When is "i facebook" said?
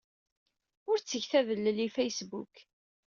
1.85-2.55